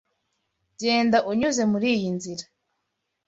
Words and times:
Genda 0.79 1.17
unyuze 1.31 1.63
muriyi 1.71 2.09
nzira. 2.15 2.43